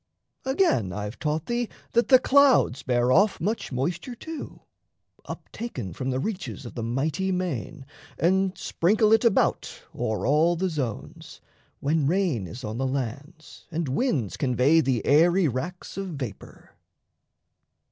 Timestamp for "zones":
10.69-11.39